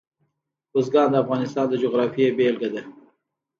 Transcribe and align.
بزګان 0.71 1.07
د 1.11 1.15
افغانستان 1.23 1.65
د 1.69 1.73
جغرافیې 1.83 2.35
بېلګه 2.37 2.69
ده. 2.73 2.81